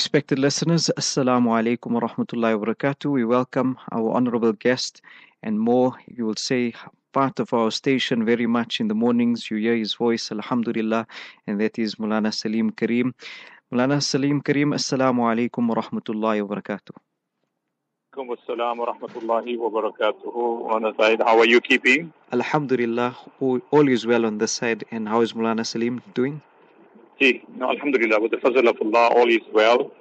[0.00, 3.10] Respected listeners, Assalamu alaikum wa rahmatullahi wa barakatuh.
[3.12, 5.02] We welcome our honorable guest
[5.42, 6.72] and more, you will say,
[7.12, 9.50] part of our station very much in the mornings.
[9.50, 11.06] You hear his voice, Alhamdulillah,
[11.46, 13.14] and that is Mulana Saleem Karim.
[13.70, 16.96] Mulana Saleem Karim, Assalamu alaikum wa rahmatullahi wa barakatuh.
[18.16, 21.26] Assalam wa rahmatullahi wa barakatuh.
[21.26, 22.10] How are you keeping?
[22.32, 24.82] Alhamdulillah, all is well on this side.
[24.90, 26.40] And how is Mulana Saleem doing?
[27.20, 29.92] See, no, Alhamdulillah, with the fazl of Allah, all is well.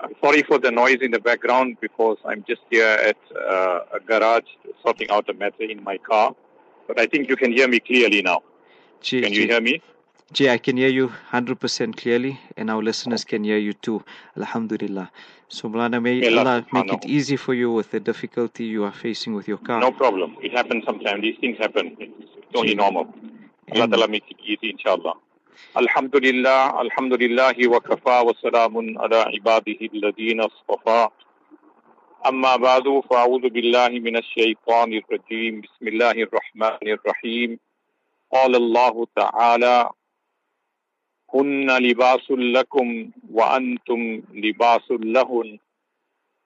[0.00, 4.00] I'm sorry for the noise in the background because I'm just here at uh, a
[4.00, 4.48] garage
[4.84, 6.34] sorting out a matter in my car.
[6.86, 8.42] But I think you can hear me clearly now.
[9.00, 9.46] Gee, can you gee.
[9.48, 9.82] hear me?
[10.32, 14.04] Gee, I can hear you 100% clearly, and our listeners can hear you too.
[14.36, 15.10] Alhamdulillah.
[15.48, 19.34] So, Mulana, may Allah make it easy for you with the difficulty you are facing
[19.34, 19.80] with your car.
[19.80, 20.36] No problem.
[20.42, 21.22] It happens sometimes.
[21.22, 21.96] These things happen.
[21.98, 23.12] It's only normal.
[23.72, 25.14] Allah Ta'ala make it easy, inshallah.
[25.76, 31.08] Alhamdulillah, alhamdulillah wa kafa wa salamun ala ibadihi alladhina اصطفى.
[32.26, 37.58] أما بعد فأعوذ بالله من الشيطان الرجيم بسم الله الرحمن الرحيم
[38.32, 39.90] قال الله تعالى
[41.34, 45.58] هن لباس لكم وأنتم لباس لهن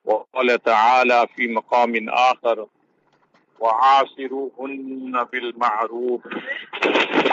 [0.04, 2.66] وقال تعالى في مقام آخر
[3.60, 6.22] وعاشروهن بالمعروف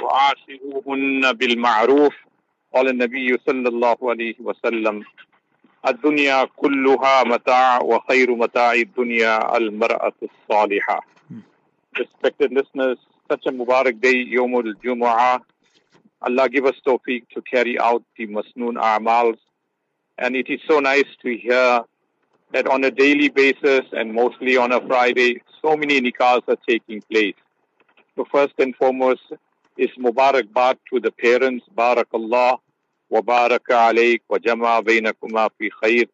[0.02, 2.14] وعاشروهن بالمعروف
[2.74, 5.04] قال النبي صلى الله عليه وسلم
[5.86, 11.00] الدنيا كلها متاع وخير متاع الدنيا المرأة الصالحة
[11.98, 15.40] Respected listeners, such a Mubarak day, Yomul Jumu'ah.
[16.22, 19.38] Allah give us tawfiq to carry out the Masnoon A'mals.
[20.16, 21.80] And it is so nice to hear
[22.52, 27.02] that on a daily basis and mostly on a Friday, so many nikahs are taking
[27.10, 27.34] place.
[28.14, 29.22] So first and foremost
[29.77, 32.57] is Mubarak Baat to the parents, Barakallah,
[33.09, 36.07] wa baraka alayk wa jama bainakuma fi khair.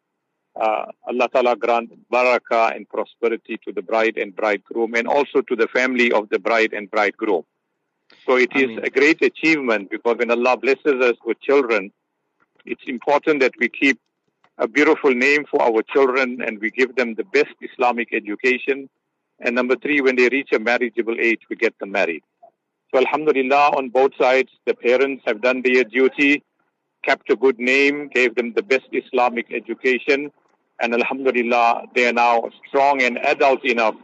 [0.54, 5.56] Uh, Allah Ta'ala grant baraka and prosperity to the bride and bridegroom and also to
[5.56, 7.44] the family of the bride and bridegroom.
[8.26, 11.92] So it is a great achievement because when Allah blesses us with children,
[12.66, 13.98] it's important that we keep
[14.58, 18.90] a beautiful name for our children and we give them the best Islamic education.
[19.38, 22.22] And number three, when they reach a marriageable age, we get them married.
[22.92, 26.42] So Alhamdulillah, on both sides, the parents have done their duty,
[27.04, 30.32] kept a good name, gave them the best Islamic education,
[30.80, 33.94] and Alhamdulillah, they are now strong and adult enough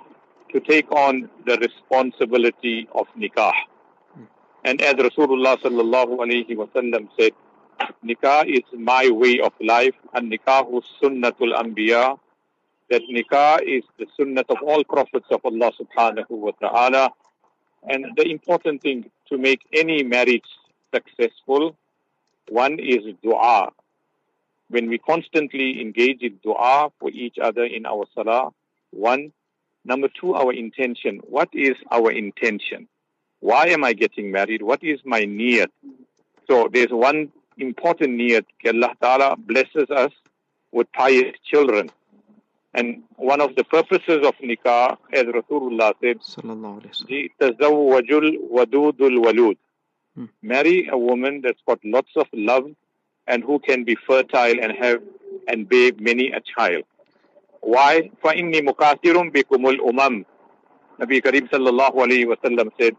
[0.53, 3.53] to take on the responsibility of nikah.
[4.65, 6.67] And as Rasulullah sallallahu alayhi wa
[7.19, 7.33] said,
[8.05, 12.19] nikah is my way of life, and nikahu sunnatul anbiya,
[12.91, 17.11] that nikah is the sunnat of all prophets of Allah subhanahu wa ta'ala.
[17.87, 20.45] And the important thing to make any marriage
[20.93, 21.77] successful,
[22.49, 23.71] one is dua.
[24.69, 28.51] When we constantly engage in dua for each other in our salah,
[28.91, 29.33] one.
[29.85, 31.21] Number two, our intention.
[31.29, 32.89] What is our intention?
[33.39, 34.63] Why am I getting married?
[34.63, 35.69] What is my niyat?
[36.49, 38.47] So there's one important niyat.
[38.65, 40.11] That Allah Ta'ala blesses us
[40.73, 41.91] with pious children.
[42.76, 47.08] And one of the purposes of nikah, as Rasulullah said, Sallallahu alayhi wa sallam.
[47.08, 49.58] ji tazawwajul wadudul walud.
[50.16, 50.26] Hmm.
[50.42, 52.66] Marry a woman that's got lots of love
[53.28, 55.02] and who can be fertile and have
[55.48, 56.84] and bear many a child.
[57.62, 58.10] Why?
[58.24, 60.26] فَإِنِّي مُكَاثِرٌ بِكُمُ الْأُمَمِ
[61.00, 62.96] Nabi Kareem sallallahu alayhi wa sallam said,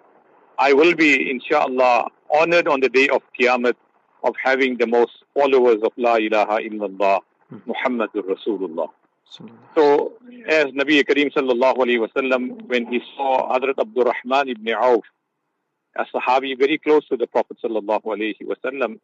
[0.59, 3.75] I will be, inshallah, honored on the day of Qiyamah
[4.23, 7.21] of having the most followers of La ilaha illallah,
[7.51, 7.59] Hmm.
[7.71, 8.89] Muhammadur Rasulullah.
[9.30, 10.14] So,
[10.48, 15.04] as Nabi Kareem sallallahu alayhi wasallam, when he saw Hadrat Abdurrahman ibn Auf,
[15.96, 19.00] a Sahabi very close to the Prophet sallallahu alayhi wasallam,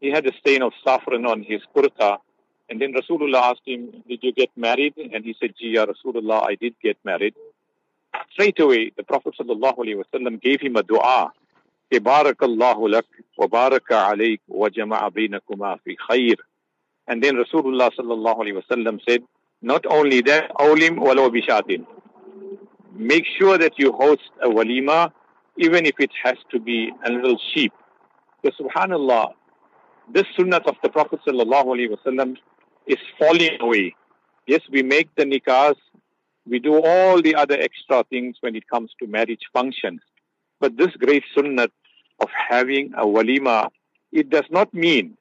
[0.00, 2.18] he had a stain of saffron on his kurta.
[2.68, 4.94] And then Rasulullah asked him, Did you get married?
[4.96, 7.34] And he said, Ji, ya Rasulullah, I did get married.
[8.32, 11.32] Straight away, the Prophet sallallahu alayhi wasallam gave him a dua.
[11.92, 13.06] Barakallahu lak
[13.36, 14.16] wa baraka
[14.48, 16.36] wa jama'a bainakuma fi khair.
[17.06, 19.22] And then Rasulullah sallallahu alayhi wasallam said,
[19.62, 21.86] not only that, awlim bishatin.
[22.94, 25.12] Make sure that you host a walima,
[25.58, 27.72] even if it has to be a little sheep.
[28.44, 29.32] So subhanallah,
[30.12, 32.36] this sunnat of the Prophet sallallahu
[32.86, 33.94] is falling away.
[34.46, 35.74] Yes, we make the nikahs,
[36.48, 40.00] we do all the other extra things when it comes to marriage functions.
[40.60, 41.70] But this great sunnat
[42.20, 43.68] of having a walima,
[44.12, 45.16] it does not mean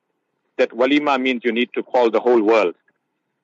[0.57, 2.75] that walima means you need to call the whole world.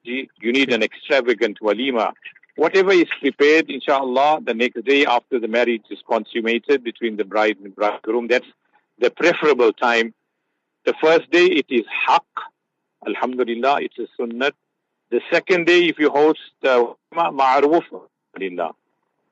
[0.04, 2.12] You need an extravagant walima.
[2.56, 7.56] Whatever is prepared, inshallah, the next day after the marriage is consummated between the bride
[7.62, 8.46] and bridegroom, that's
[8.98, 10.12] the preferable time.
[10.84, 12.24] The first day it is haq
[13.06, 14.52] Alhamdulillah, it's a sunnat.
[15.10, 17.84] The second day, if you host the ma'aruf,
[18.36, 18.72] alhamdulillah.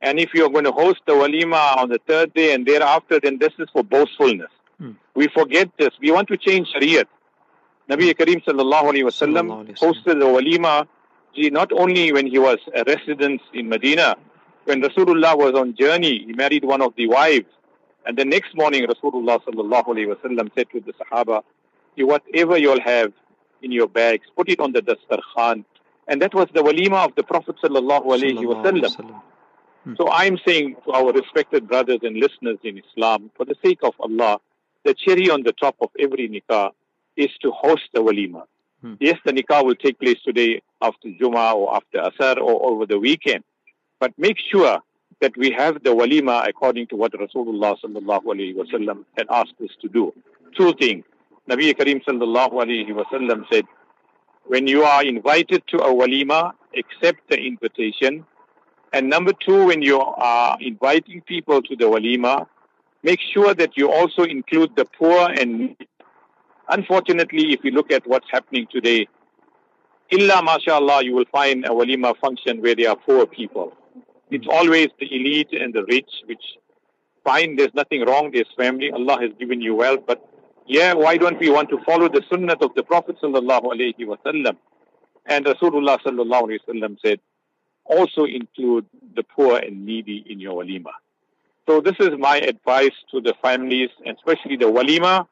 [0.03, 3.39] And if you're going to host the walima on the third day and thereafter, then
[3.39, 4.51] this is for boastfulness.
[4.79, 4.93] Hmm.
[5.15, 5.91] We forget this.
[6.01, 7.07] We want to change Shariat.
[7.91, 10.87] Nabi Kareem sallallahu alayhi wasallam hosted the walima
[11.37, 14.17] not only when he was a resident in Medina,
[14.65, 17.51] when Rasulullah was on journey, he married one of the wives.
[18.07, 21.43] And the next morning, Rasulullah sallallahu alayhi wasallam said to the Sahaba,
[21.97, 23.13] whatever you'll have
[23.61, 25.65] in your bags, put it on the dastarkhan."
[26.07, 28.83] And that was the walima of the Prophet sallallahu alayhi wasallam.
[28.83, 29.23] alayhi wasallam.
[29.85, 29.95] Hmm.
[29.97, 33.95] So I'm saying to our respected brothers and listeners in Islam, for the sake of
[33.99, 34.39] Allah,
[34.85, 36.71] the cherry on the top of every nikah
[37.21, 38.45] is to host the walima.
[38.81, 38.95] Hmm.
[39.01, 42.99] Yes, the nikah will take place today after Jummah or after Asar or over the
[42.99, 43.45] weekend.
[43.99, 44.79] But make sure
[45.21, 49.71] that we have the walima according to what Rasulullah sallallahu alayhi wasallam had asked us
[49.83, 50.15] to do.
[50.57, 51.05] Two things.
[51.49, 53.65] Nabi Kareem sallallahu alayhi wasallam said,
[54.47, 58.25] when you are invited to a walima, accept the invitation
[58.93, 62.47] and number two, when you are inviting people to the walima,
[63.03, 65.89] make sure that you also include the poor and needy.
[66.71, 69.09] Unfortunately, if you look at what's happening today,
[70.11, 73.73] illa mashallah, you will find a walima function where there are poor people.
[74.31, 76.43] It's always the elite and the rich, which
[77.25, 80.25] fine, there's nothing wrong, there's family, Allah has given you wealth, but
[80.67, 84.57] yeah, why don't we want to follow the sunnah of the Prophet sallallahu alayhi wasallam?
[85.27, 87.21] And Rasulullah sallallahu alayhi wasallam said,
[87.85, 88.87] also include
[89.17, 90.93] the poor and needy in your walima.
[91.69, 95.27] So this is my advice to the families, and especially the walima.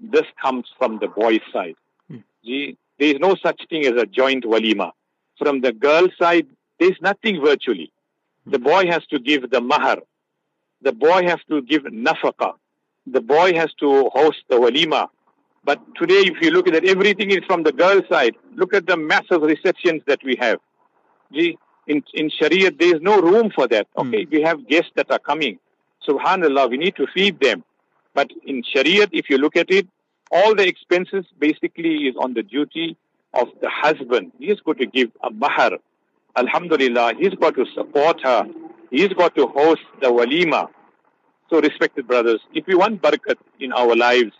[0.00, 1.76] This comes from the boys' side.
[2.10, 2.18] Hmm.
[2.44, 4.92] There is no such thing as a joint walima.
[5.38, 6.46] From the girl side,
[6.78, 7.92] there is nothing virtually.
[8.46, 9.98] The boy has to give the mahar.
[10.82, 12.52] The boy has to give nafaka.
[13.06, 15.08] The boy has to host the walima.
[15.64, 18.36] But today, if you look at it, everything is from the girl side.
[18.54, 20.60] Look at the massive receptions that we have.
[21.32, 21.58] Gee,
[21.88, 23.88] in, in Sharia, there is no room for that.
[23.96, 24.08] Hmm.
[24.08, 25.58] Okay, we have guests that are coming.
[26.06, 27.64] Subhanallah, we need to feed them.
[28.16, 29.86] But in Sharia, if you look at it,
[30.32, 32.96] all the expenses basically is on the duty
[33.34, 34.32] of the husband.
[34.38, 35.72] He's got to give a mahar.
[36.34, 38.46] Alhamdulillah, he's got to support her.
[38.90, 40.68] He's got to host the walima.
[41.50, 44.32] So, respected brothers, if we want barakat in our lives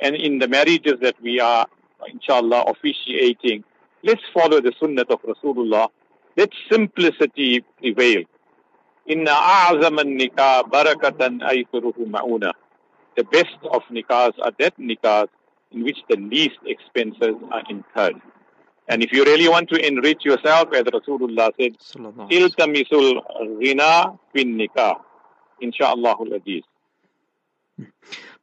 [0.00, 1.66] and in the marriages that we are,
[2.06, 3.64] inshallah, officiating,
[4.02, 5.88] let's follow the sunnah of Rasulullah.
[6.36, 8.24] Let simplicity prevail.
[9.06, 12.52] Inna a'zam nikah barakatan ayfuruhu ma'una.
[13.16, 15.28] The best of nikahs are that nikahs
[15.70, 18.20] in which the least expenses are incurred.
[18.88, 22.84] And if you really want to enrich yourself, as Rasulullah said, Sallallahu alayhi wasallam.
[22.90, 24.96] iltamisul ghina bin nikah.
[25.62, 26.62] Insha'Allah aziz.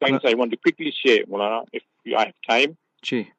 [0.02, 0.24] Thanks.
[0.26, 2.78] I want to quickly share, Mulana, if you have time.
[3.02, 3.32] Gee.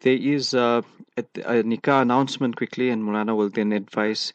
[0.00, 0.82] There is uh,
[1.16, 4.32] a, a nikah announcement quickly, and Mulana will then advise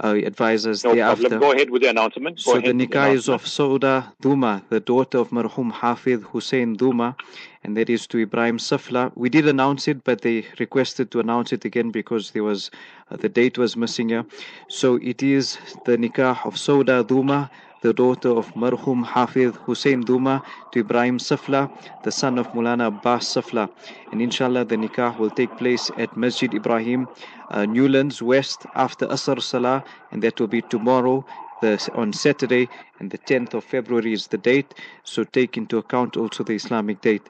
[0.00, 1.28] uh, advise us No thereafter.
[1.28, 1.40] problem.
[1.40, 2.36] Go ahead with the announcement.
[2.44, 7.14] Go So the nikah is of Sauda Duma, the daughter of Marhum Hafid Hussein Duma,
[7.62, 9.12] and that is to Ibrahim Safla.
[9.14, 12.70] We did announce it, but they requested to announce it again because there was
[13.10, 14.24] uh, the date was missing here.
[14.68, 17.50] So it is the nikah of Sauda Duma,
[17.82, 21.70] the daughter of Marhum Hafid Hussein Duma, to Ibrahim Safla,
[22.04, 23.68] the son of Mulana Abbas Safla.
[24.10, 27.08] And inshallah, the nikah will take place at Masjid Ibrahim,
[27.50, 31.24] uh, Newlands West, after Asr Salah, and that will be tomorrow
[31.60, 32.68] the, on Saturday,
[33.00, 34.74] and the 10th of February is the date.
[35.04, 37.28] So take into account also the Islamic date.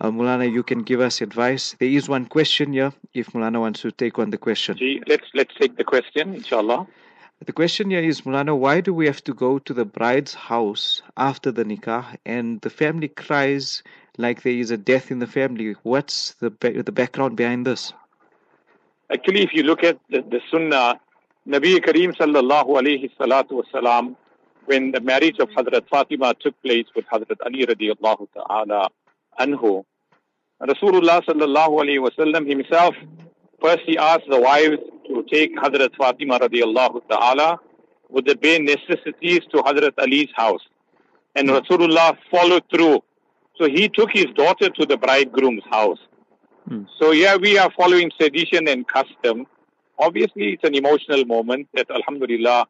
[0.00, 1.76] Uh, Mulana, you can give us advice.
[1.78, 4.76] There is one question here, if Mulana wants to take on the question.
[5.06, 6.86] Let's let's take the question, inshallah.
[7.46, 11.02] The question here is, Mulana, why do we have to go to the bride's house
[11.18, 13.82] after the nikah and the family cries
[14.16, 15.74] like there is a death in the family?
[15.82, 17.92] What's the, the background behind this?
[19.12, 20.98] Actually, if you look at the, the Sunnah,
[21.46, 24.16] Nabi Kareem sallallahu alayhi salatu wasalam,
[24.64, 28.88] when the marriage of Hazrat Fatima took place with Hazrat Ali radiallahu ta'ala
[29.38, 29.84] anhu,
[30.62, 32.94] Rasulullah sallallahu alayhi wasallam himself
[33.64, 37.58] first he asked the wives to take Hazrat Fatima radiallahu ta'ala
[38.10, 40.60] with the bare necessities to Hazrat Ali's house.
[41.34, 43.02] And Rasulullah followed through.
[43.56, 45.98] So he took his daughter to the bridegroom's house.
[46.68, 46.82] Hmm.
[46.98, 49.46] So yeah, we are following tradition and custom.
[49.98, 52.66] Obviously, it's an emotional moment that Alhamdulillah,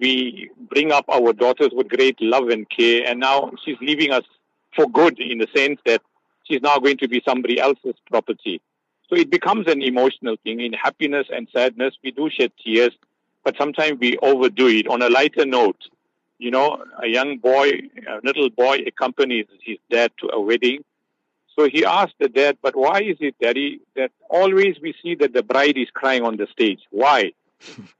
[0.00, 4.24] we bring up our daughters with great love and care, and now she's leaving us
[4.74, 6.02] for good in the sense that
[6.44, 8.60] she's now going to be somebody else's property.
[9.12, 10.60] So it becomes an emotional thing.
[10.60, 12.92] In happiness and sadness, we do shed tears,
[13.44, 14.88] but sometimes we overdo it.
[14.88, 15.76] On a lighter note,
[16.38, 17.72] you know, a young boy,
[18.08, 20.82] a little boy accompanies his dad to a wedding.
[21.58, 25.34] So he asked the dad, but why is it, daddy, that always we see that
[25.34, 26.80] the bride is crying on the stage?
[26.88, 27.32] Why?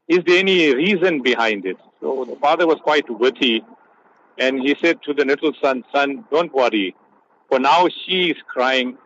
[0.09, 1.77] is there any reason behind it?
[2.01, 3.63] So the father was quite witty
[4.39, 6.97] and he said to the little son, son, don't worry.
[7.51, 8.97] For now she is crying.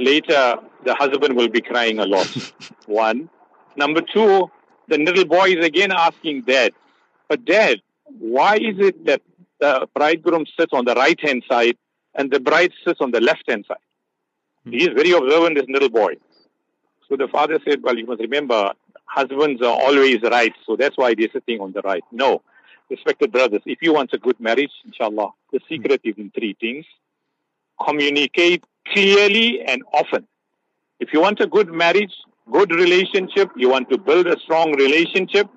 [0.00, 2.26] Later the husband will be crying a lot.
[2.86, 3.28] One.
[3.76, 4.50] Number two,
[4.88, 6.72] the little boy is again asking dad,
[7.28, 7.80] but dad,
[8.18, 9.22] why is it that
[9.60, 11.76] the bridegroom sits on the right hand side
[12.14, 13.76] and the bride sits on the left hand side?
[14.64, 14.70] Hmm.
[14.72, 16.14] He is very observant, this little boy.
[17.08, 18.72] So the father said, Well, you must remember,
[19.04, 22.04] husbands are always right, so that's why they're sitting on the right.
[22.10, 22.42] No.
[22.88, 26.10] Respected brothers, if you want a good marriage, inshallah, the secret hmm.
[26.10, 26.86] is in three things.
[27.86, 30.26] Communicate clearly and often.
[30.98, 32.12] If you want a good marriage,
[32.52, 35.48] good relationship, you want to build a strong relationship,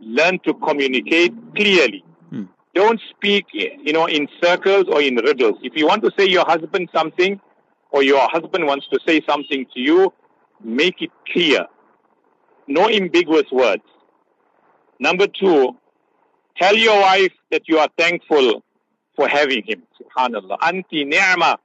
[0.00, 2.04] learn to communicate clearly.
[2.30, 2.44] Hmm.
[2.74, 5.58] Don't speak, you know, in circles or in riddles.
[5.62, 7.40] If you want to say your husband something,
[7.94, 10.12] or your husband wants to say something to you,
[10.60, 11.64] make it clear.
[12.66, 13.84] No ambiguous words.
[14.98, 15.76] Number two,
[16.56, 18.64] tell your wife that you are thankful
[19.14, 19.84] for having him.
[20.00, 20.56] Subhanallah.
[20.62, 21.56] Anti ni'ma.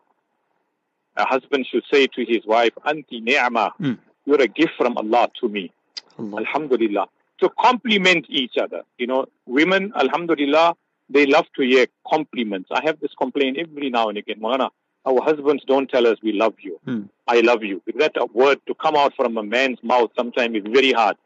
[1.19, 3.71] A husband should say to his wife, Anti ni'ma.
[3.79, 3.97] Mm.
[4.25, 5.71] You're a gift from Allah to me.
[6.17, 6.37] Allah.
[6.39, 7.07] Alhamdulillah.
[7.41, 8.81] To compliment each other.
[8.97, 10.75] You know, women, Alhamdulillah,
[11.09, 12.69] they love to hear compliments.
[12.71, 14.39] I have this complaint every now and again.
[14.39, 14.69] Maulana,
[15.05, 16.79] our husbands don't tell us we love you.
[16.85, 17.03] Hmm.
[17.27, 17.81] I love you.
[17.97, 21.17] That a word to come out from a man's mouth sometimes is very hard.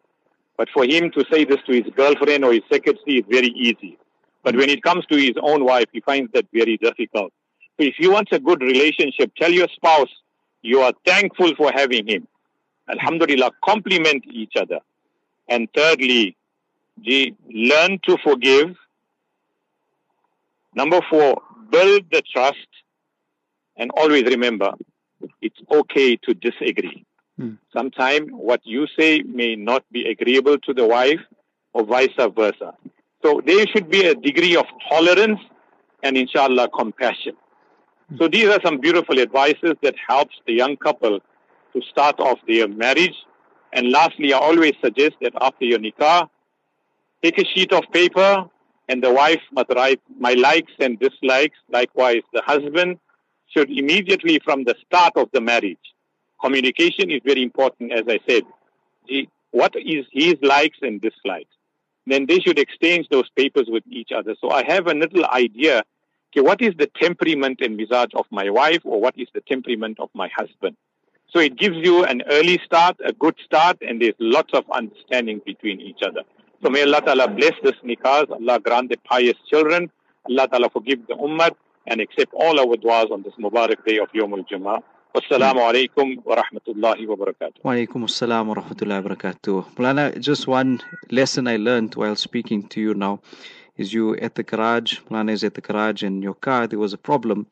[0.57, 3.97] But for him to say this to his girlfriend or his secretary is very easy.
[4.43, 7.33] But when it comes to his own wife, he finds that very difficult.
[7.77, 10.09] If you want a good relationship, tell your spouse
[10.61, 12.27] you are thankful for having him.
[12.89, 14.79] Alhamdulillah, compliment each other.
[15.47, 16.35] And thirdly,
[17.01, 18.75] G, learn to forgive.
[20.75, 22.67] Number four, build the trust.
[23.75, 24.71] And always remember,
[25.41, 27.05] it's okay to disagree.
[27.37, 27.53] Hmm.
[27.75, 31.19] Sometimes what you say may not be agreeable to the wife
[31.73, 32.73] or vice versa.
[33.23, 35.39] So there should be a degree of tolerance
[36.03, 37.35] and inshallah compassion.
[38.17, 41.19] So these are some beautiful advices that helps the young couple
[41.73, 43.15] to start off their marriage.
[43.73, 46.29] And lastly, I always suggest that after your nikah,
[47.23, 48.45] take a sheet of paper
[48.89, 51.57] and the wife must write my likes and dislikes.
[51.69, 52.99] Likewise, the husband
[53.47, 55.77] should immediately from the start of the marriage.
[56.41, 58.43] Communication is very important, as I said.
[59.05, 61.49] He, what is his likes and dislikes?
[62.05, 64.35] Then they should exchange those papers with each other.
[64.41, 65.83] So I have a little idea.
[66.35, 69.99] Okay, what is the temperament and visage of my wife, or what is the temperament
[69.99, 70.75] of my husband?
[71.31, 75.41] So it gives you an early start, a good start, and there's lots of understanding
[75.45, 76.21] between each other.
[76.63, 79.91] So may Allah Ta'ala bless this nikahs, Allah grant the pious children,
[80.27, 81.51] Allah Ta'ala forgive the ummah,
[81.85, 84.81] and accept all our du'as on this Mubarak day of Yawm al-Jama'ah.
[85.13, 87.63] Wassalamu alaikum wa rahmatullahi wa barakatuh.
[87.63, 89.75] Wa alaikum assalam wa rahmatullahi wa barakatuh.
[89.75, 93.19] Mulana, just one lesson I learned while speaking to you now
[93.77, 96.93] is you at the garage, Mulana is at the garage and your car, there was
[96.93, 97.47] a problem.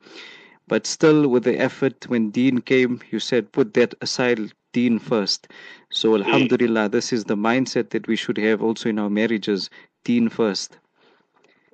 [0.68, 5.48] But still, with the effort, when Dean came, you said, put that aside, Dean first.
[5.90, 6.22] So, hmm.
[6.22, 9.68] Alhamdulillah, this is the mindset that we should have also in our marriages,
[10.04, 10.78] Dean first.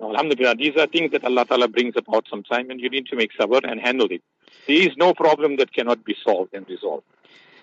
[0.00, 3.30] Alhamdulillah, these are things that Allah Ta'ala brings about sometime and you need to make
[3.38, 4.22] sabr and handle it.
[4.66, 7.04] There is no problem that cannot be solved and resolved.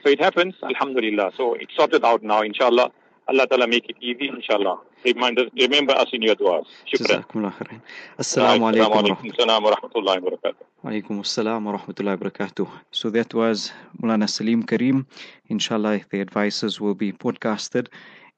[0.04, 1.32] So it happens, Alhamdulillah.
[1.38, 2.92] So it's sorted out now, inshallah.
[3.28, 4.80] Allah Ta'ala make it easy, inshallah.
[5.04, 6.66] Remember, remember us in your du'as.
[6.86, 7.24] Shukran.
[7.24, 7.82] Jazakumullah khairan.
[8.20, 10.64] Assalamu alaikum wa rahmatullahi wa barakatuh.
[10.84, 12.70] Walaikum assalam wa rahmatullahi wa barakatuh.
[12.92, 15.08] So that was Mulana Saleem Karim.
[15.50, 17.88] Inshallah, the advices will be podcasted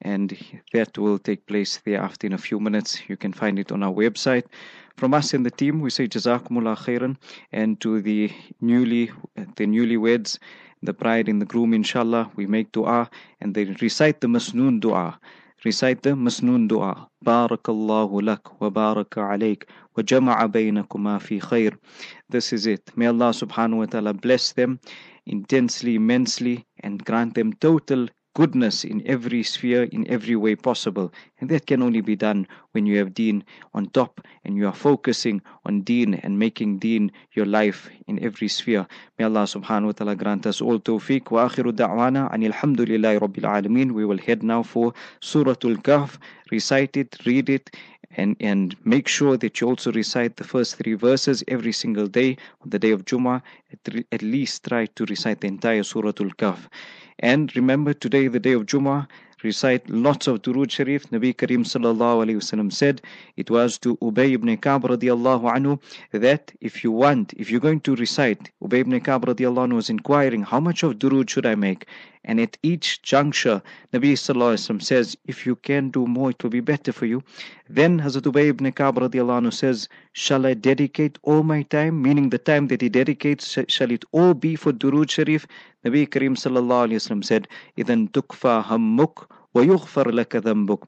[0.00, 0.38] and
[0.72, 3.02] that will take place thereafter in a few minutes.
[3.08, 4.44] You can find it on our website.
[4.96, 7.16] From us and the team, we say Jazakumullah khairan.
[7.52, 10.38] And to the newly, the newlyweds,
[10.82, 15.18] the bride and the groom, inshallah, we make dua and they recite the Masnoon dua.
[15.64, 17.08] Recite the Masnoon dua.
[17.24, 19.64] Barakallahu lak wa baraka alayk
[19.96, 21.76] wa jama'a baynakuma fi khair.
[22.28, 22.90] This is it.
[22.96, 24.78] May Allah subhanahu wa ta'ala bless them
[25.26, 28.08] intensely, immensely, and grant them total
[28.38, 31.12] goodness in every sphere, in every way possible.
[31.40, 33.42] And that can only be done when you have deen
[33.74, 38.46] on top and you are focusing on deen and making deen your life in every
[38.46, 38.86] sphere.
[39.18, 41.32] May Allah subhanahu wa ta'ala grant us all tawfiq.
[41.32, 43.90] Wa akhiru da'wana anil hamdulillahi rabbil alameen.
[43.90, 46.16] We will head now for Suratul Kahf.
[46.52, 47.74] Recite it, read it,
[48.16, 52.36] and, and make sure that you also recite the first three verses every single day
[52.62, 53.42] on the day of Jummah.
[53.72, 56.68] At, at least try to recite the entire Suratul Kahf.
[57.20, 59.08] And remember today, the day of Jummah,
[59.42, 61.10] recite lots of Durood Sharif.
[61.10, 63.02] Nabi Karim sallallahu wasallam said
[63.36, 65.80] it was to Ubay ibn Ka'b radiallahu anhu
[66.12, 69.90] that if you want, if you're going to recite, Ubay ibn Ka'b radiallahu anhu was
[69.90, 71.86] inquiring, how much of Durood should I make?
[72.27, 73.61] And at each juncture,
[73.93, 77.05] Nabi Sallallahu Alaihi Wasallam says, if you can do more, it will be better for
[77.05, 77.21] you.
[77.69, 82.01] Then Hazrat Ubay ibn Ka'b radiallahu anhu says, shall I dedicate all my time?
[82.01, 85.45] Meaning the time that he dedicates, shall it all be for Durood Sharif?
[85.85, 90.87] Nabi Karim Sallallahu Alaihi Wasallam said, إِذَن تُكْفَى هَمُّكْ وَيُغْفَرْ لَكَ ذَنْبُكْ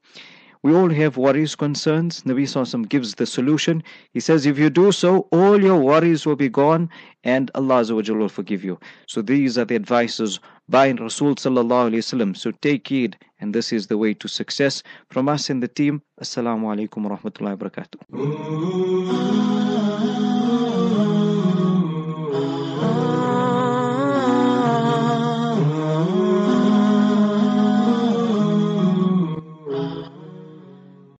[0.66, 2.22] we all have worries, concerns.
[2.22, 3.84] Nabi Sallallahu gives the solution.
[4.12, 6.90] He says, if you do so, all your worries will be gone
[7.22, 8.80] and Allah will forgive you.
[9.06, 10.40] So these are the advices
[10.71, 12.35] by Rasul Sallallahu Alaihi Wasallam.
[12.35, 14.81] So take heed and this is the way to success.
[15.09, 20.40] From us in the team, Assalamu alaikum wa rahmatullahi wa barakatuh.